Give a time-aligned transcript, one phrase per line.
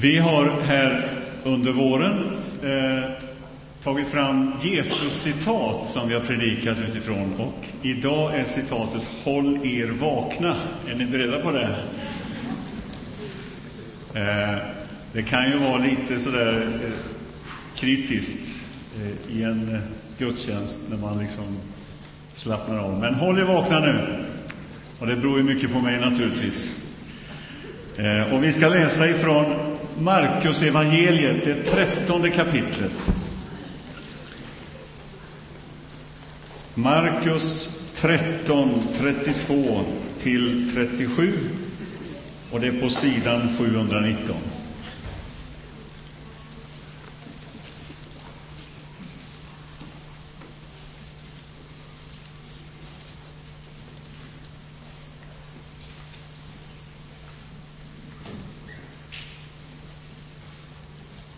[0.00, 1.08] Vi har här
[1.44, 2.30] under våren
[2.62, 3.10] eh,
[3.82, 7.34] tagit fram Jesus-citat som vi har predikat utifrån.
[7.38, 10.56] Och idag är citatet Håll er vakna.
[10.90, 11.76] Är ni beredda på det?
[14.14, 14.58] Eh,
[15.12, 16.90] det kan ju vara lite sådär eh,
[17.76, 18.56] kritiskt
[19.00, 19.80] eh, i en eh,
[20.18, 21.58] gudstjänst när man liksom
[22.34, 23.00] slappnar av.
[23.00, 24.24] Men håll er vakna nu.
[24.98, 26.84] Och det beror ju mycket på mig naturligtvis.
[27.96, 29.63] Eh, och vi ska läsa ifrån
[29.98, 32.92] Markus evangeliet, det trettonde kapitlet.
[36.74, 39.80] Markus 13, 32
[40.22, 41.32] till 37.
[42.50, 44.36] Och det är på sidan 719.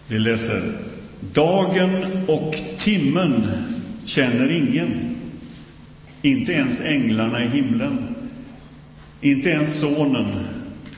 [0.08, 0.72] Vi läser.
[1.32, 3.48] Dagen och timmen
[4.04, 5.16] känner ingen,
[6.22, 8.14] inte ens änglarna i himlen,
[9.20, 10.26] inte ens Sonen,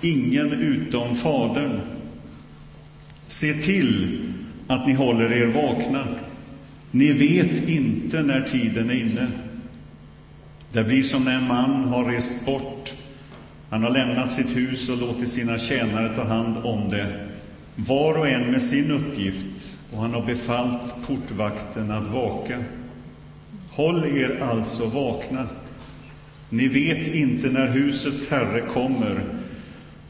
[0.01, 1.81] ingen utom Fadern.
[3.27, 4.19] Se till
[4.67, 6.07] att ni håller er vakna.
[6.91, 9.29] Ni vet inte när tiden är inne.
[10.73, 12.95] Det blir som när en man har rest bort.
[13.71, 17.28] Han har lämnat sitt hus och låtit sina tjänare ta hand om det
[17.87, 22.65] var och en med sin uppgift, och han har befallt portvakten att vaka.
[23.71, 25.49] Håll er alltså vakna.
[26.51, 29.21] Ni vet inte när husets herre kommer,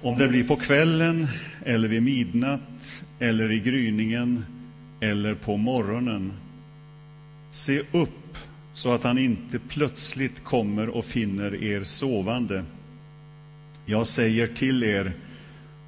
[0.03, 1.27] om det blir på kvällen
[1.65, 4.45] eller vid midnatt eller i gryningen
[5.01, 6.33] eller på morgonen.
[7.51, 8.37] Se upp
[8.75, 12.65] så att han inte plötsligt kommer och finner er sovande.
[13.87, 15.13] Jag säger till er,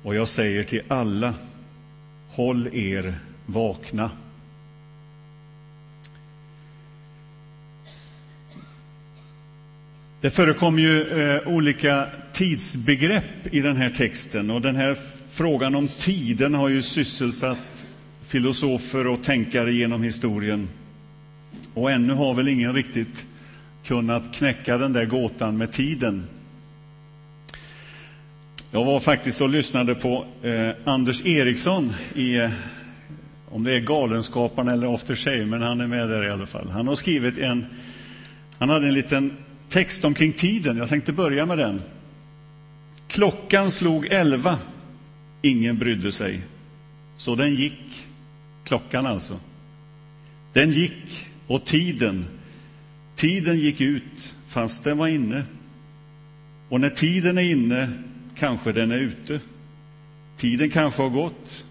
[0.02, 1.34] och jag säger till alla,
[2.30, 3.14] Håll er
[3.46, 4.10] vakna.
[10.20, 14.96] Det förekommer ju eh, olika tidsbegrepp i den här texten och den här
[15.30, 17.86] frågan om tiden har ju sysselsatt
[18.26, 20.68] filosofer och tänkare genom historien.
[21.74, 23.26] Och ännu har väl ingen riktigt
[23.84, 26.26] kunnat knäcka den där gåtan med tiden.
[28.72, 32.50] Jag var faktiskt och lyssnade på eh, Anders Eriksson i, eh,
[33.48, 36.68] om det är Galenskaparna eller After Shave, men han är med där i alla fall.
[36.70, 37.66] Han har skrivit en,
[38.58, 39.36] han hade en liten
[39.68, 40.76] text omkring tiden.
[40.76, 41.82] Jag tänkte börja med den.
[43.08, 44.58] Klockan slog elva.
[45.42, 46.40] Ingen brydde sig.
[47.16, 48.06] Så den gick.
[48.64, 49.38] Klockan alltså.
[50.52, 52.24] Den gick och tiden,
[53.16, 55.42] tiden gick ut fast den var inne.
[56.68, 57.90] Och när tiden är inne
[58.40, 59.40] Kanske den är ute.
[60.36, 61.64] Tiden kanske har gått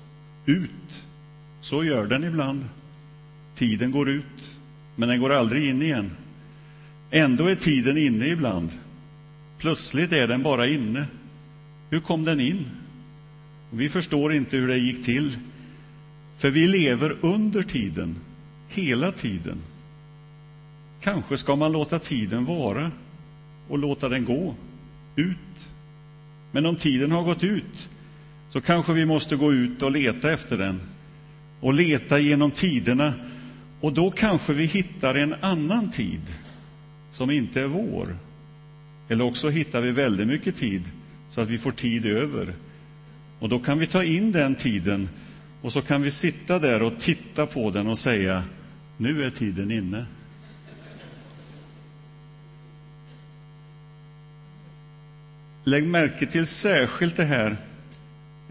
[0.46, 1.04] ut.
[1.62, 2.66] Så gör den ibland.
[3.56, 4.50] Tiden går ut,
[4.96, 6.12] men den går aldrig in igen.
[7.12, 8.72] Ändå är tiden inne ibland.
[9.58, 11.06] Plötsligt är den bara inne.
[11.90, 12.66] Hur kom den in?
[13.72, 15.38] Vi förstår inte hur det gick till,
[16.38, 18.16] för vi lever under tiden,
[18.68, 19.58] hela tiden.
[21.02, 22.92] Kanske ska man låta tiden vara
[23.68, 24.56] och låta den gå
[25.16, 25.38] ut
[26.52, 27.90] men om tiden har gått ut
[28.50, 30.82] så kanske vi måste gå ut och leta efter den
[31.60, 33.14] och leta genom tiderna.
[33.82, 36.22] Och då kanske vi hittar en annan tid
[37.12, 38.18] som inte är vår.
[39.10, 40.92] Eller också hittar vi väldigt mycket tid
[41.30, 42.54] så att vi får tid över.
[43.40, 45.10] Och då kan vi ta in den tiden
[45.62, 48.44] och så kan vi sitta där och titta på den och säga
[48.98, 50.06] nu är tiden inne.
[55.70, 57.58] Lägg märke till särskilt det här,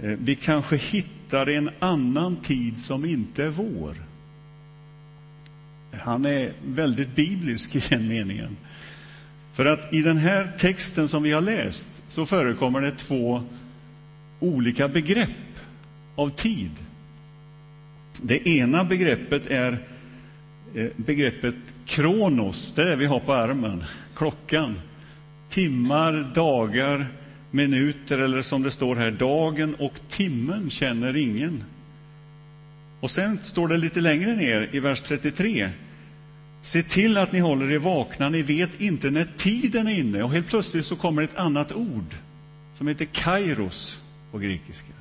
[0.03, 3.97] eh, vi kanske hittar en annan tid som inte är vår.
[5.93, 8.57] Han är väldigt biblisk i den meningen.
[9.53, 13.43] För att i den här texten som vi har läst så förekommer det två
[14.41, 15.59] olika begrepp
[16.17, 16.71] av tid.
[18.23, 19.79] Det ena begreppet är
[20.75, 21.55] eh, begreppet
[21.87, 23.85] kronos, det är det vi har på armen,
[24.17, 24.81] klockan
[25.51, 27.07] timmar, dagar,
[27.51, 31.65] minuter eller som det står här, dagen och timmen känner ingen.
[33.01, 35.71] Och sen står det lite längre ner i vers 33.
[36.61, 40.23] Se till att ni håller er vakna, ni vet inte när tiden är inne.
[40.23, 42.15] Och helt plötsligt så kommer ett annat ord
[42.75, 44.01] som heter kairos
[44.33, 44.93] på grekiska.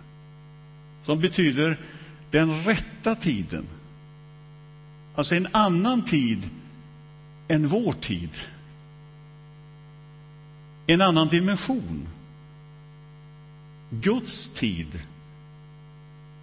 [1.01, 1.77] Som betyder
[2.31, 3.65] den rätta tiden.
[5.15, 6.49] Alltså en annan tid
[7.47, 8.29] än vår tid
[10.87, 12.07] en annan dimension.
[13.89, 15.01] Guds tid.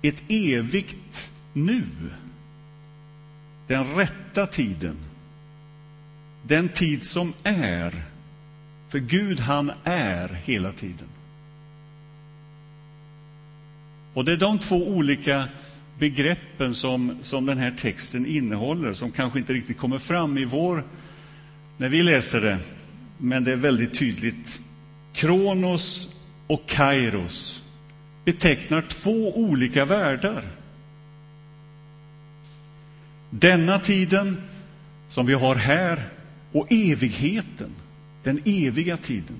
[0.02, 1.84] ett evigt nu.
[3.66, 4.96] Den rätta tiden.
[6.42, 8.02] Den tid som är.
[8.88, 11.08] För Gud, han är hela tiden.
[14.14, 15.48] Och det är de två olika
[15.98, 20.84] begreppen som, som den här texten innehåller, som kanske inte riktigt kommer fram i vår,
[21.76, 22.58] när vi läser det,
[23.18, 24.60] men det är väldigt tydligt.
[25.12, 26.16] Kronos
[26.46, 27.62] och Kairos
[28.24, 30.44] betecknar två olika världar.
[33.30, 34.42] Denna tiden
[35.08, 36.08] som vi har här
[36.52, 37.70] och evigheten,
[38.22, 39.36] den eviga tiden.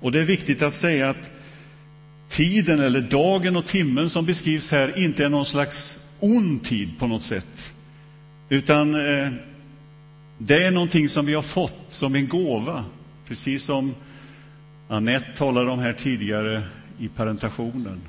[0.00, 1.30] Och det är viktigt att säga att
[2.28, 7.06] tiden eller dagen och timmen som beskrivs här inte är någon slags ond tid på
[7.06, 7.72] något sätt,
[8.48, 9.32] utan eh,
[10.46, 12.84] det är någonting som vi har fått som en gåva,
[13.26, 13.94] precis som
[14.88, 16.62] Annette talade om här tidigare
[16.98, 18.00] i presentationen.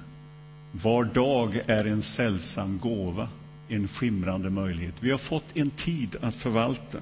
[0.72, 3.30] Var dag är en sällsam gåva,
[3.68, 4.94] en skimrande möjlighet.
[5.00, 6.98] Vi har fått en tid att förvalta.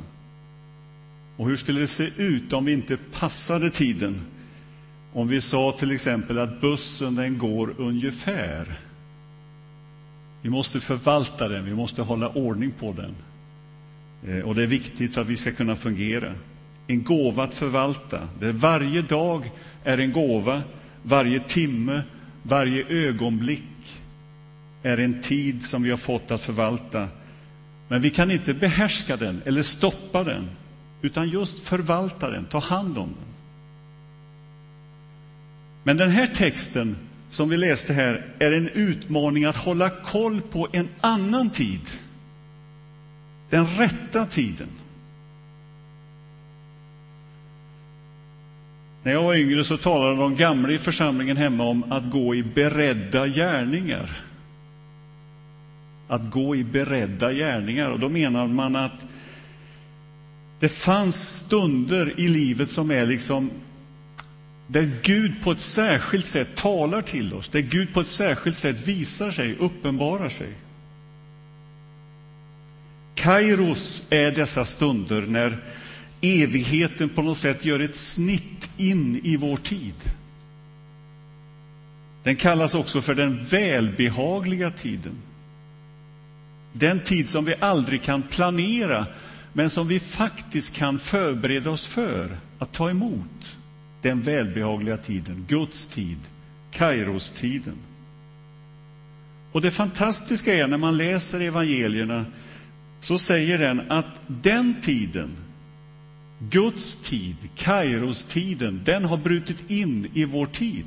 [1.37, 4.21] Och hur skulle det se ut om vi inte passade tiden?
[5.13, 8.79] Om vi sa till exempel att bussen den går ungefär.
[10.41, 13.15] Vi måste förvalta den, vi måste hålla ordning på den.
[14.27, 16.33] Eh, och det är viktigt för att vi ska kunna fungera.
[16.87, 19.51] En gåva att förvalta, där varje dag
[19.83, 20.63] är en gåva,
[21.03, 22.01] varje timme,
[22.43, 23.63] varje ögonblick
[24.83, 27.07] är en tid som vi har fått att förvalta.
[27.87, 30.49] Men vi kan inte behärska den eller stoppa den,
[31.01, 33.31] utan just förvalta den, ta hand om den.
[35.83, 36.97] Men den här texten
[37.29, 41.81] som vi läste här är en utmaning att hålla koll på en annan tid.
[43.51, 44.67] Den rätta tiden.
[49.03, 52.43] När jag var yngre så talade de gamla i församlingen hemma om att gå i
[52.43, 54.21] beredda gärningar.
[56.07, 57.89] Att gå i beredda gärningar.
[57.89, 59.05] Och då menar man att
[60.59, 63.51] det fanns stunder i livet som är liksom
[64.67, 68.87] där Gud på ett särskilt sätt talar till oss, där Gud på ett särskilt sätt
[68.87, 70.53] visar sig, uppenbarar sig.
[73.15, 75.57] Kairos är dessa stunder när
[76.21, 79.95] evigheten på något sätt gör ett snitt in i vår tid.
[82.23, 85.15] Den kallas också för den välbehagliga tiden.
[86.73, 89.07] Den tid som vi aldrig kan planera,
[89.53, 93.57] men som vi faktiskt kan förbereda oss för att ta emot.
[94.01, 96.17] Den välbehagliga tiden, Guds tid,
[96.71, 97.77] Kairos-tiden.
[99.51, 102.25] Och det fantastiska är när man läser evangelierna
[103.01, 105.37] så säger den att den tiden,
[106.49, 110.85] Guds tid, Kairos-tiden, den har brutit in i vår tid.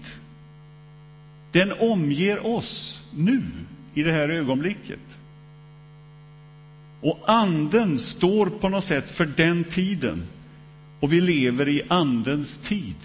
[1.53, 3.43] Den omger oss nu,
[3.95, 5.01] i det här ögonblicket.
[7.01, 10.27] Och Anden står på något sätt för den tiden,
[11.01, 12.97] och vi lever i Andens tid.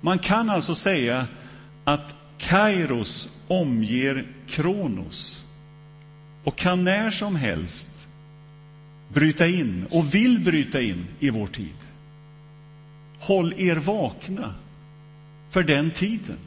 [0.00, 1.26] Man kan alltså säga
[1.84, 5.41] att Kairos omger Kronos
[6.44, 8.08] och kan när som helst
[9.12, 11.76] bryta in och vill bryta in i vår tid.
[13.18, 14.54] Håll er vakna
[15.50, 16.38] för den tiden.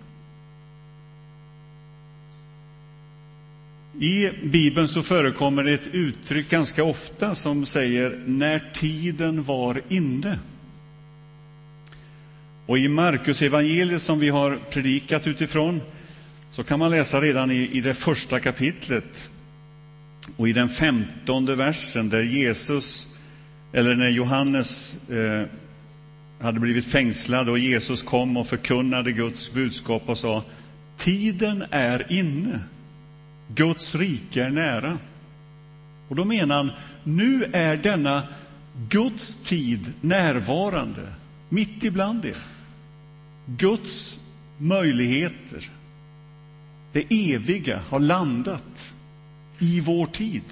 [3.99, 10.39] I Bibeln så förekommer det ett uttryck ganska ofta som säger när tiden var inne.
[12.65, 15.81] Och i Markus evangeliet som vi har predikat utifrån
[16.51, 19.29] så kan man läsa redan i, i det första kapitlet
[20.37, 23.15] och i den femtonde versen där Jesus,
[23.73, 25.47] eller när Johannes eh,
[26.39, 30.43] hade blivit fängslad och Jesus kom och förkunnade Guds budskap och sa
[30.97, 32.59] Tiden är inne,
[33.55, 34.97] Guds rike är nära.
[36.07, 36.71] Och då menar han,
[37.03, 38.23] nu är denna
[38.89, 41.01] Guds tid närvarande,
[41.49, 42.37] mitt ibland er.
[43.45, 44.19] Guds
[44.57, 45.69] möjligheter,
[46.91, 48.94] det eviga, har landat
[49.59, 50.43] i vår tid.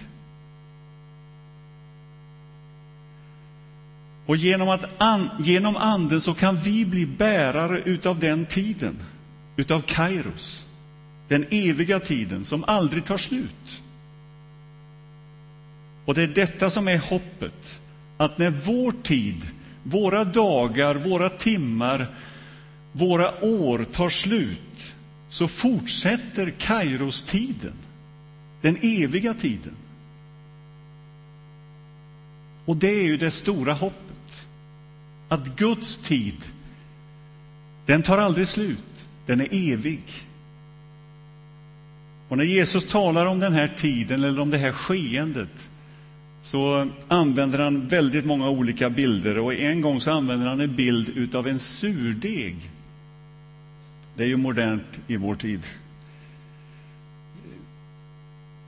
[4.26, 8.96] Och genom, att an, genom Anden så kan vi bli bärare utav den tiden,
[9.56, 10.66] utav Kairos,
[11.28, 13.82] den eviga tiden som aldrig tar slut.
[16.06, 17.80] Och det är detta som är hoppet,
[18.18, 19.42] att när vår tid,
[19.84, 22.16] våra dagar, våra timmar,
[22.92, 24.94] våra år tar slut,
[25.30, 27.74] så fortsätter Kairos-tiden
[28.64, 29.76] den eviga tiden.
[32.66, 34.48] Och det är ju det stora hoppet.
[35.30, 36.36] Att Guds tid,
[37.86, 38.80] den tar aldrig slut.
[39.26, 40.04] den är evig.
[42.28, 45.70] Och när Jesus talar om den här tiden eller om det här skeendet
[46.42, 51.10] så använder han väldigt många olika bilder och en gång så använder han en bild
[51.10, 52.56] utav en surdeg.
[54.16, 55.62] Det är ju modernt i vår tid.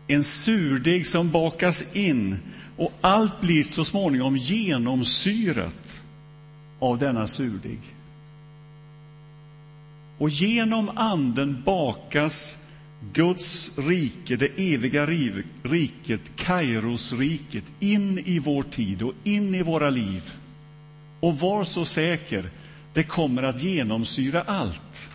[0.07, 2.37] En surdeg som bakas in
[2.77, 6.01] och allt blir så småningom genomsyrat
[6.79, 7.79] av denna surdeg.
[10.17, 12.57] Och genom Anden bakas
[13.13, 15.05] Guds rike, det eviga
[15.63, 20.31] riket, Kairosriket, in i vår tid och in i våra liv.
[21.19, 22.49] Och var så säker,
[22.93, 25.09] det kommer att genomsyra allt.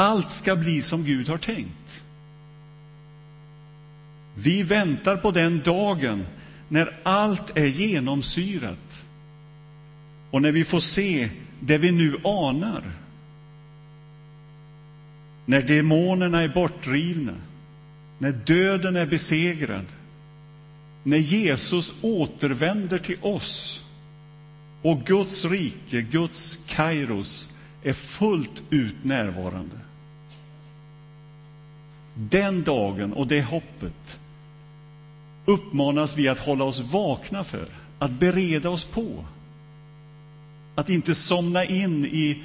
[0.00, 2.02] Allt ska bli som Gud har tänkt.
[4.34, 6.26] Vi väntar på den dagen
[6.68, 9.04] när allt är genomsyrat
[10.30, 11.30] och när vi får se
[11.60, 12.92] det vi nu anar.
[15.46, 17.34] När demonerna är bortdrivna,
[18.18, 19.86] när döden är besegrad,
[21.02, 23.84] när Jesus återvänder till oss
[24.82, 27.52] och Guds rike, Guds kairos,
[27.82, 29.76] är fullt ut närvarande.
[32.28, 34.18] Den dagen och det hoppet
[35.44, 37.66] uppmanas vi att hålla oss vakna för,
[37.98, 39.24] att bereda oss på.
[40.74, 42.42] Att inte somna in i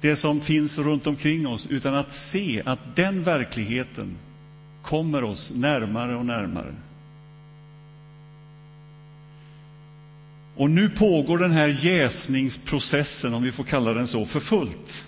[0.00, 4.16] det som finns runt omkring oss, utan att se att den verkligheten
[4.82, 6.74] kommer oss närmare och närmare.
[10.56, 15.04] Och nu pågår den här jäsningsprocessen, om vi får kalla den så, för fullt.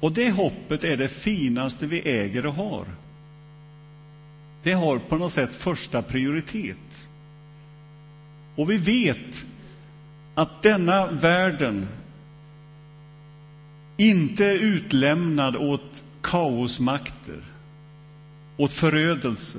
[0.00, 2.86] Och det hoppet är det finaste vi äger och har.
[4.62, 7.08] Det har på något sätt första prioritet.
[8.56, 9.44] Och vi vet
[10.34, 11.88] att denna världen
[13.96, 17.42] inte är utlämnad åt kaosmakter,
[18.56, 19.58] åt förödelse,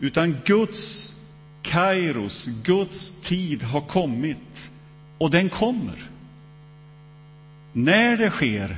[0.00, 1.14] utan Guds
[1.62, 4.70] Kairos, Guds tid har kommit
[5.18, 6.08] och den kommer.
[7.72, 8.76] När det sker,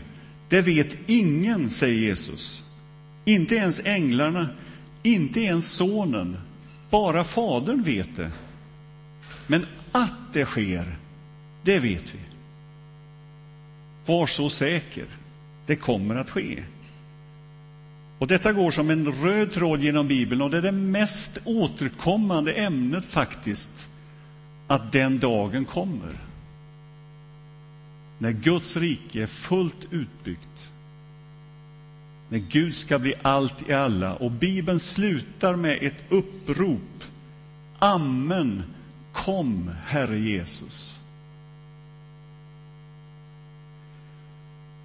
[0.49, 2.62] det vet ingen, säger Jesus.
[3.25, 4.49] Inte ens änglarna,
[5.02, 6.37] inte ens sonen,
[6.90, 8.30] bara Fadern vet det.
[9.47, 10.97] Men att det sker,
[11.62, 12.18] det vet vi.
[14.06, 15.06] Var så säker,
[15.66, 16.62] det kommer att ske.
[18.18, 22.52] Och Detta går som en röd tråd genom Bibeln och det är det mest återkommande
[22.52, 23.88] ämnet faktiskt,
[24.66, 26.29] att den dagen kommer.
[28.20, 30.70] När Guds rike är fullt utbyggt.
[32.28, 34.14] När Gud ska bli allt i alla.
[34.14, 37.04] Och Bibeln slutar med ett upprop.
[37.78, 38.62] Amen,
[39.12, 40.98] kom, Herre Jesus.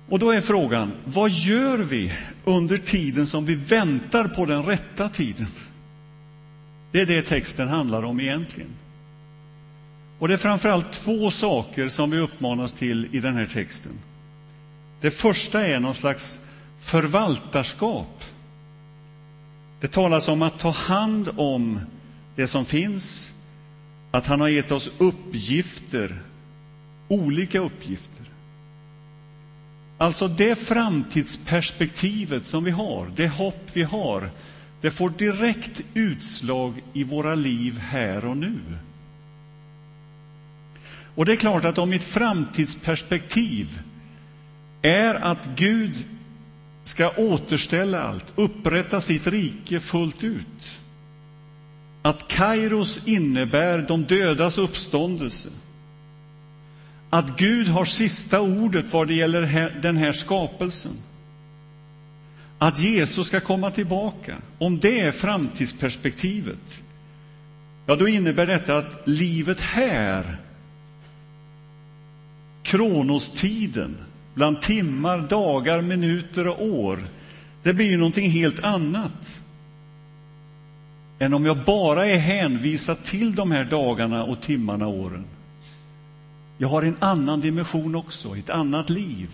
[0.10, 2.14] Och då är frågan, vad gör vi
[2.44, 5.48] under tiden som vi väntar på den rätta tiden?
[6.92, 8.70] Det är det texten handlar om egentligen.
[10.20, 13.92] Och det är framförallt två saker som vi uppmanas till i den här texten.
[15.02, 16.40] Det första är någon slags
[16.80, 18.24] förvaltarskap.
[19.80, 21.80] Det talas om att ta hand om
[22.36, 23.32] det som finns,
[24.12, 26.20] att han har gett oss uppgifter,
[27.08, 28.26] olika uppgifter.
[29.98, 34.30] Alltså det framtidsperspektivet som vi har, det hopp vi har,
[34.82, 38.60] det får direkt utslag i våra liv här och nu.
[41.16, 43.80] Och det är klart att om mitt framtidsperspektiv
[44.82, 46.04] är att Gud
[46.84, 50.80] ska återställa allt, upprätta sitt rike fullt ut.
[52.02, 55.50] Att Kairos innebär de dödas uppståndelse.
[57.10, 60.92] Att Gud har sista ordet vad det gäller den här skapelsen.
[62.60, 64.36] Att Jesus ska komma tillbaka.
[64.58, 66.82] Om det är framtidsperspektivet,
[67.86, 70.38] ja, då innebär detta att livet här,
[72.66, 73.98] kronostiden,
[74.34, 77.08] bland timmar, dagar, minuter och år,
[77.64, 79.42] det blir ju någonting helt annat
[81.20, 85.26] än om jag bara är hänvisad till de här dagarna och timmarna och åren.
[86.58, 89.30] Jag har en annan dimension också, ett annat liv.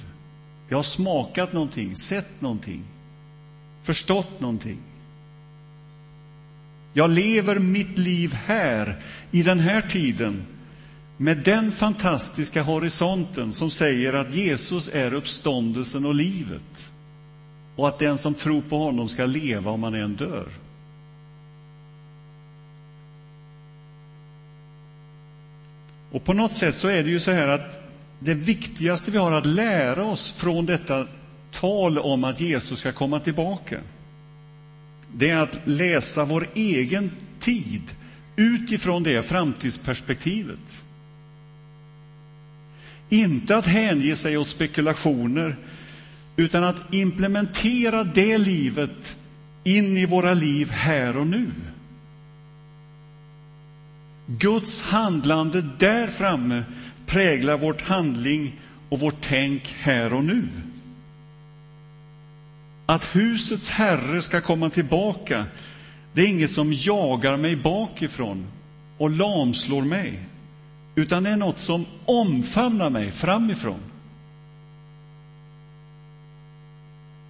[0.70, 2.84] Jag har smakat någonting, sett någonting,
[3.84, 4.78] förstått någonting.
[6.94, 10.46] Jag lever mitt liv här, i den här tiden,
[11.22, 16.92] med den fantastiska horisonten som säger att Jesus är uppståndelsen och livet
[17.76, 20.48] och att den som tror på honom ska leva om han än dör.
[26.12, 27.80] Och på något sätt så är det ju så här att
[28.20, 31.08] det viktigaste vi har att lära oss från detta
[31.52, 33.80] tal om att Jesus ska komma tillbaka,
[35.14, 37.84] det är att läsa vår egen tid
[38.36, 40.84] utifrån det framtidsperspektivet.
[43.12, 45.56] Inte att hänge sig åt spekulationer,
[46.36, 49.18] utan att implementera det livet
[49.64, 51.52] in i våra liv här och nu.
[54.26, 56.64] Guds handlande där framme
[57.06, 60.48] präglar vårt handling och vårt tänk här och nu.
[62.86, 65.46] Att husets herre ska komma tillbaka,
[66.14, 68.48] det är inget som jagar mig bakifrån
[68.98, 70.20] och lamslår mig,
[70.96, 73.80] utan det är något som omfamnar mig framifrån.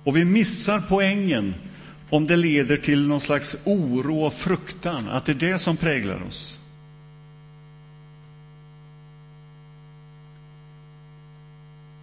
[0.04, 1.54] Och vi missar poängen
[2.10, 6.24] om det leder till någon slags oro och fruktan, att det är det som präglar
[6.24, 6.58] oss.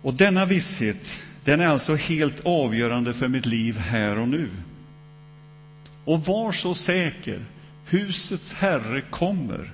[0.03, 4.51] Och denna visshet, den är alltså helt avgörande för mitt liv här och nu.
[6.05, 7.45] Och var så säker,
[7.85, 9.73] husets herre kommer,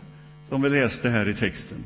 [0.55, 1.85] som vi läste här i texten.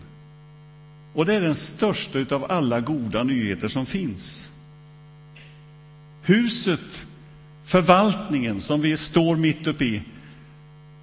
[1.12, 4.50] Och det är den största av alla goda nyheter som finns.
[6.22, 7.06] Huset,
[7.64, 10.02] förvaltningen som vi står mitt uppe i,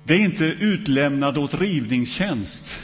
[0.03, 2.81] det är inte utlämnad åt rivningstjänst,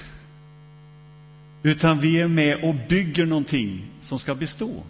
[1.64, 4.84] utan vi är med och bygger någonting som ska bestå.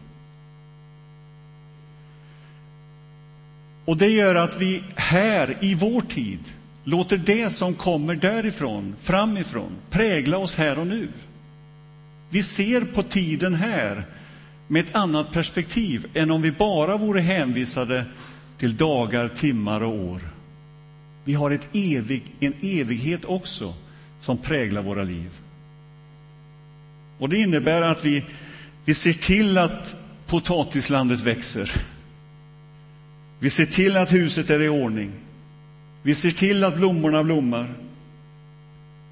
[3.86, 6.40] Och det gör att vi här i vår tid
[6.84, 11.08] låter det som kommer därifrån, framifrån, prägla oss här och nu.
[12.30, 14.06] Vi ser på tiden här
[14.68, 18.06] med ett annat perspektiv än om vi bara vore hänvisade
[18.58, 20.22] till dagar, timmar och år.
[21.24, 23.74] Vi har ett evig, en evighet också
[24.20, 25.30] som präglar våra liv.
[27.18, 28.26] Och Det innebär att vi,
[28.86, 29.96] vi ser till att
[30.28, 31.72] potatislandet växer.
[33.40, 35.12] Vi ser till att huset är i ordning.
[36.04, 37.74] Vi ser till att blommorna blommar.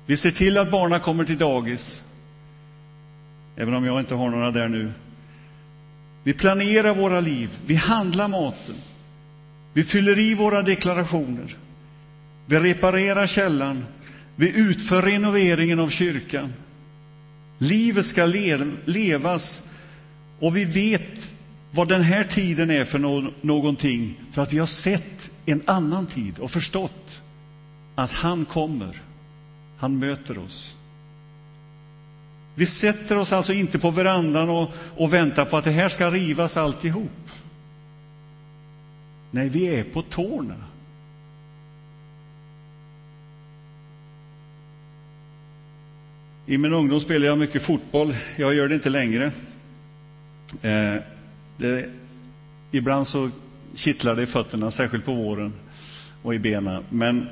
[0.06, 2.04] Vi ser till att barnen kommer till dagis,
[3.58, 4.92] även om jag inte har några där nu.
[6.24, 8.76] Vi planerar våra liv, vi handlar maten,
[9.74, 11.56] vi fyller i våra deklarationer,
[12.46, 13.86] vi reparerar källan,
[14.36, 16.54] vi utför renoveringen av kyrkan.
[17.58, 18.26] Livet ska
[18.86, 19.70] levas.
[20.40, 21.34] Och vi vet
[21.72, 23.00] vad den här tiden är för
[23.46, 24.16] någonting.
[24.32, 27.22] För att vi har sett en annan tid och förstått
[27.96, 29.02] att han kommer.
[29.78, 30.76] Han möter oss.
[32.56, 36.12] Vi sätter oss alltså inte på verandan och, och väntar på att det här ska
[36.12, 37.32] rivas alltihop.
[39.32, 40.56] Nej, vi är på tårna.
[46.46, 48.16] I min ungdom spelade jag mycket fotboll.
[48.38, 49.32] Jag gör det inte längre.
[50.62, 50.96] Eh,
[51.58, 51.90] det,
[52.72, 53.30] ibland så
[53.80, 55.54] kittlar det i fötterna, särskilt på våren
[56.24, 56.84] och i benen.
[56.90, 57.30] Men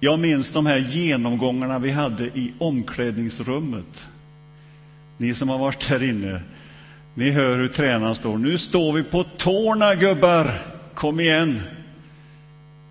[0.00, 4.08] jag minns de här genomgångarna vi hade i omklädningsrummet.
[5.16, 6.42] Ni som har varit där inne,
[7.14, 8.38] ni hör hur tränaren står.
[8.38, 10.50] Nu står vi på tårna, gubbar!
[10.94, 11.60] Kom igen!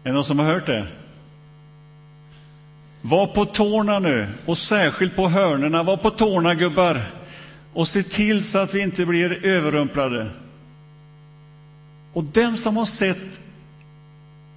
[0.03, 0.87] Är det någon som har hört det?
[3.01, 5.83] Var på tårna nu, och särskilt på hörnerna.
[5.83, 7.01] Var på tårna, gubbar,
[7.73, 10.29] och se till så att vi inte blir överrumplade.
[12.17, 13.39] Och den som har sett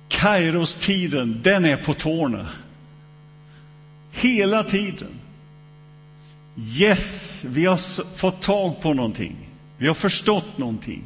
[0.09, 2.49] Kairos-tiden, den är på tårna.
[4.11, 5.09] Hela tiden.
[6.81, 7.77] Yes, vi har
[8.16, 9.37] fått tag på någonting.
[9.79, 11.03] Vi har förstått någonting.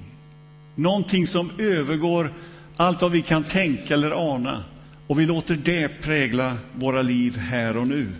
[0.74, 2.32] Någonting som övergår
[2.76, 4.64] allt vad vi kan tänka eller ana.
[5.06, 8.12] Och vi låter det prägla våra liv här och nu.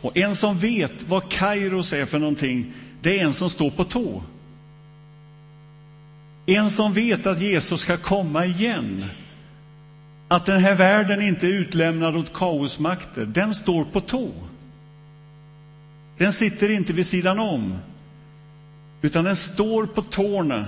[0.00, 3.84] Och en som vet vad Kairos är för någonting, det är en som står på
[3.84, 4.22] tå.
[6.46, 9.04] En som vet att Jesus ska komma igen.
[10.28, 14.30] Att den här världen inte är utlämnad åt kaosmakter, den står på tå.
[16.18, 17.78] Den sitter inte vid sidan om,
[19.02, 20.64] utan den står på tårna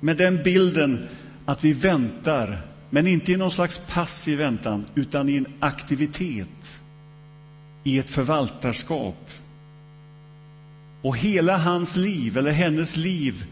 [0.00, 1.08] med den bilden
[1.44, 6.80] att vi väntar men inte i någon slags passiv väntan, utan i en aktivitet,
[7.84, 9.30] i ett förvaltarskap.
[11.02, 13.44] Och hela hans liv, eller hennes liv,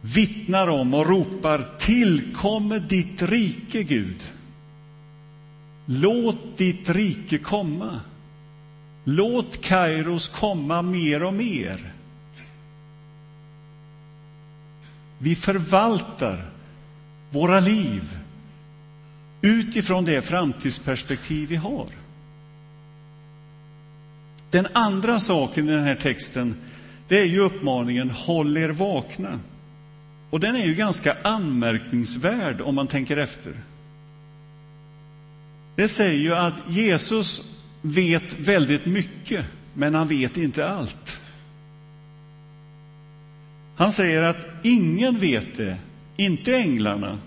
[0.00, 4.22] vittnar om och ropar Tillkommer ditt rike, Gud.
[5.86, 8.00] Låt ditt rike komma.
[9.04, 11.92] Låt Kairos komma mer och mer.
[15.18, 16.44] Vi förvaltar
[17.30, 18.16] våra liv
[19.42, 21.86] utifrån det framtidsperspektiv vi har.
[24.50, 26.56] Den andra saken i den här texten
[27.08, 29.40] det är ju uppmaningen håll er vakna.
[30.30, 33.52] Och den är ju ganska anmärkningsvärd om man tänker efter.
[35.76, 41.20] Det säger ju att Jesus vet väldigt mycket, men han vet inte allt.
[43.76, 45.76] Han säger att ingen vet det,
[46.16, 47.18] inte änglarna,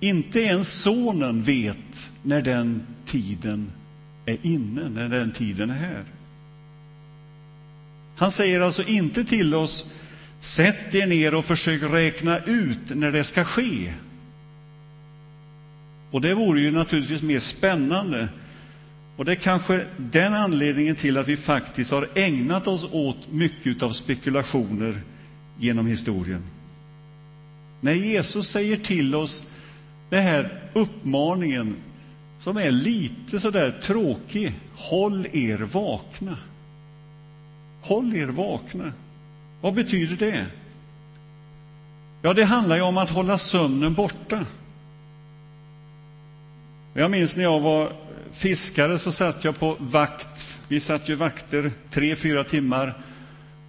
[0.00, 3.72] inte ens sonen vet när den tiden
[4.26, 6.04] är inne, när den tiden är här.
[8.16, 9.94] Han säger alltså inte till oss,
[10.40, 13.92] sätt er ner och försök räkna ut när det ska ske.
[16.10, 18.28] Och det vore ju naturligtvis mer spännande.
[19.16, 23.82] Och det är kanske den anledningen till att vi faktiskt har ägnat oss åt mycket
[23.82, 25.00] av spekulationer
[25.58, 26.42] genom historien.
[27.80, 29.50] När Jesus säger till oss
[30.10, 31.76] den här uppmaningen
[32.38, 36.38] som är lite sådär tråkig, håll er vakna.
[37.80, 38.92] Håll er vakna.
[39.66, 40.46] Vad betyder det?
[42.22, 44.46] Ja, det handlar ju om att hålla sömnen borta.
[46.94, 47.92] Jag minns när jag var
[48.32, 50.60] fiskare så satt jag på vakt.
[50.68, 52.94] Vi satt ju vakter tre, fyra timmar.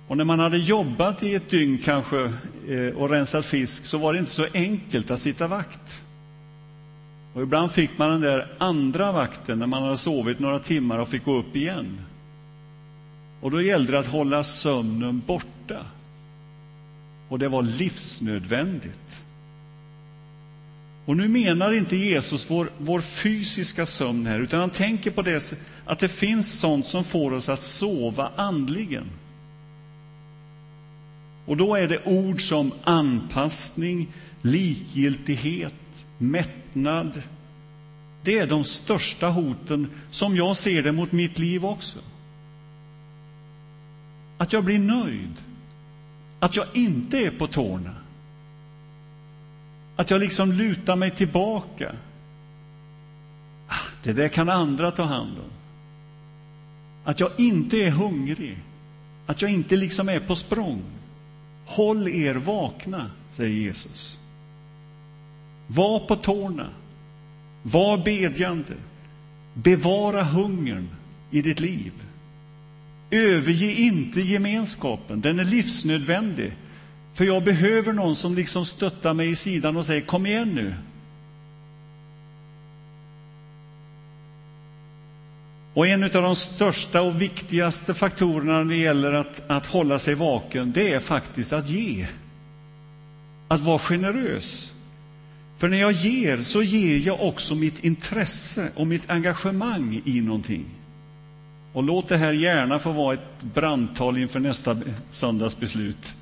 [0.08, 2.34] Och när man hade jobbat i ett dygn kanske
[2.68, 6.04] eh, och rensat fisk så var det inte så enkelt att sitta vakt.
[7.34, 11.10] Och ibland fick man den där andra vakten när man hade sovit några timmar och
[11.10, 12.00] fick gå upp igen.
[13.42, 15.57] Och då gällde det att hålla sömnen borta.
[17.30, 19.24] Och det var livsnödvändigt.
[21.06, 25.54] Och nu menar inte Jesus vår, vår fysiska sömn här, utan han tänker på det
[25.86, 29.06] att det finns sånt som får oss att sova andligen.
[31.46, 34.08] Och då är det ord som anpassning,
[34.42, 37.22] likgiltighet, mättnad.
[38.24, 42.00] Det är de största hoten, som jag ser det, mot mitt liv också.
[44.38, 45.34] Att jag blir nöjd.
[46.40, 47.96] Att jag inte är på tårna.
[49.96, 51.96] Att jag liksom lutar mig tillbaka.
[53.68, 55.52] Ah, det där kan andra ta hand om.
[57.04, 58.58] Att jag inte är hungrig.
[59.26, 60.82] Att jag inte liksom är på språng.
[61.66, 64.20] Håll er vakna, säger Jesus.
[65.68, 66.70] Var på tårna.
[67.64, 68.74] Var bedjande.
[69.54, 70.90] Bevara hungern
[71.32, 71.94] i ditt liv.
[73.12, 76.54] Överge inte gemenskapen, den är livsnödvändig.
[77.14, 80.74] För jag behöver någon som liksom stöttar mig i sidan och säger kom igen nu.
[85.74, 90.16] Och en av de största och viktigaste faktorerna när det gäller att, att hålla sig
[90.16, 92.08] vaken, det är faktiskt att ge.
[93.48, 94.74] Att vara generös.
[95.58, 100.66] För när jag ger så ger jag också mitt intresse och mitt engagemang i någonting.
[101.78, 104.78] Och låt det här gärna få vara ett brandtal inför nästa
[105.12, 106.16] söndags beslut.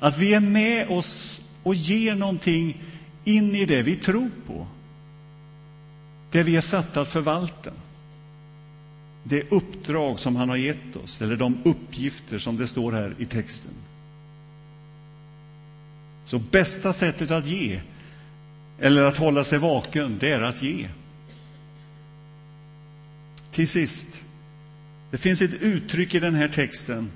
[0.00, 2.82] Att vi är med oss och ger någonting
[3.24, 4.66] in i det vi tror på.
[6.30, 7.70] Det vi är satta att förvalta.
[9.22, 13.26] Det uppdrag som han har gett oss, eller de uppgifter som det står här i
[13.26, 13.74] texten.
[16.24, 17.80] Så bästa sättet att ge,
[18.78, 20.88] eller att hålla sig vaken, det är att ge.
[23.52, 24.20] Till sist,
[25.10, 27.10] det finns ett uttryck i den här texten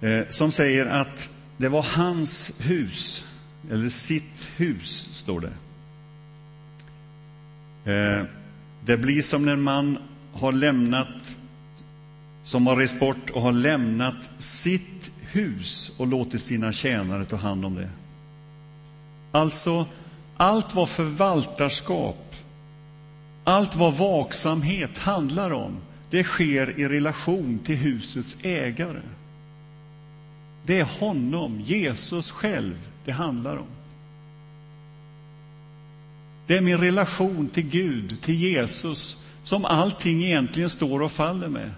[0.00, 3.26] eh, som säger att det var hans hus,
[3.70, 5.52] eller sitt hus, står det.
[7.92, 8.24] Eh,
[8.84, 9.98] det blir som när en man
[10.32, 11.36] har lämnat,
[12.42, 17.64] som har rest bort och har lämnat sitt hus och låtit sina tjänare ta hand
[17.64, 17.90] om det.
[19.32, 19.86] Alltså,
[20.36, 22.23] allt var förvaltarskap,
[23.44, 25.76] allt vad vaksamhet handlar om,
[26.10, 29.00] det sker i relation till husets ägare.
[30.66, 33.66] Det är honom, Jesus själv, det handlar om.
[36.46, 41.70] Det är min relation till Gud, till Jesus, som allting egentligen står och faller med.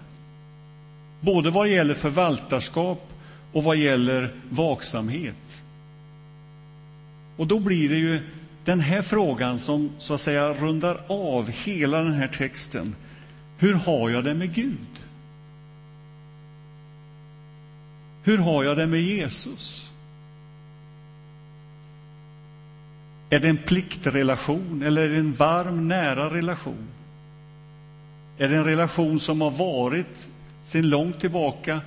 [1.19, 3.09] Både vad gäller förvaltarskap
[3.51, 5.63] och vad gäller vaksamhet.
[7.37, 8.21] Och då blir det ju
[8.67, 12.95] den här frågan som så att säga rundar av hela den här texten.
[13.57, 14.87] Hur har jag det med Gud?
[18.23, 19.91] Hur har jag det med Jesus?
[23.29, 26.87] Är det en pliktrelation eller är det en varm, nära relation?
[28.37, 30.29] Är det en relation som har varit
[30.63, 31.81] sedan långt tillbaka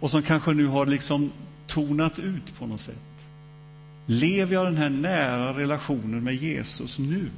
[0.00, 1.32] och som kanske nu har liksom
[1.66, 3.15] tonat ut på något sätt?
[4.06, 7.30] Lever jag den här nära relationen med Jesus nu?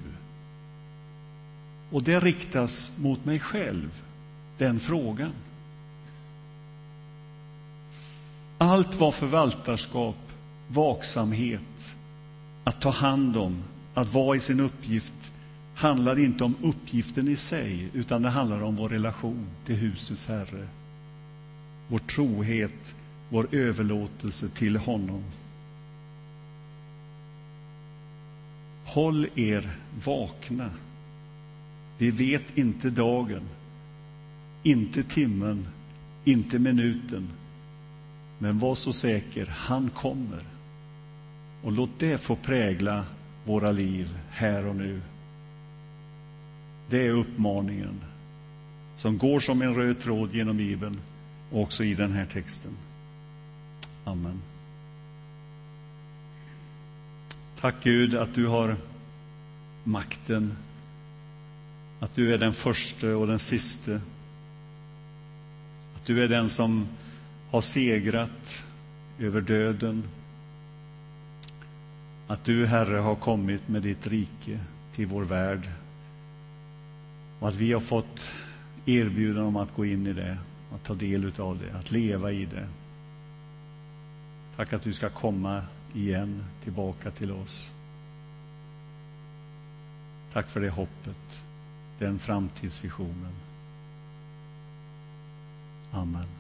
[1.90, 4.02] Och det riktas mot mig själv,
[4.58, 5.32] den frågan.
[8.58, 10.16] Allt var förvaltarskap,
[10.68, 11.94] vaksamhet,
[12.64, 13.62] att ta hand om,
[13.94, 15.14] att vara i sin uppgift
[15.74, 20.68] handlar inte om uppgiften i sig, utan det handlar om vår relation till husets Herre.
[21.88, 22.94] Vår trohet,
[23.28, 25.22] vår överlåtelse till honom.
[28.88, 29.70] Håll er
[30.04, 30.70] vakna.
[31.98, 33.42] Vi vet inte dagen,
[34.62, 35.66] inte timmen,
[36.24, 37.28] inte minuten.
[38.38, 40.42] Men var så säker, han kommer.
[41.62, 43.06] Och låt det få prägla
[43.44, 45.00] våra liv här och nu.
[46.90, 48.00] Det är uppmaningen
[48.96, 51.00] som går som en röd tråd genom Bibeln
[51.52, 52.72] och också i den här texten.
[54.04, 54.42] Amen.
[57.60, 58.76] Tack Gud att du har
[59.84, 60.56] makten,
[62.00, 64.00] att du är den första och den siste.
[65.96, 66.88] Att du är den som
[67.50, 68.64] har segrat
[69.18, 70.02] över döden.
[72.26, 74.60] Att du, Herre, har kommit med ditt rike
[74.94, 75.68] till vår värld
[77.40, 78.34] och att vi har fått
[78.86, 80.38] erbjudande om att gå in i det,
[80.74, 82.68] att ta del av det, att leva i det.
[84.56, 85.62] Tack att du ska komma
[85.94, 87.72] igen tillbaka till oss.
[90.32, 91.44] Tack för det hoppet,
[91.98, 93.32] den framtidsvisionen.
[95.92, 96.37] Amen.